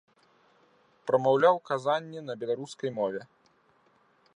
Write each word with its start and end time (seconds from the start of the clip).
Прамаўляў 1.11 1.55
казанні 1.69 2.19
на 2.31 2.41
беларускай 2.45 2.89
мове. 2.99 3.21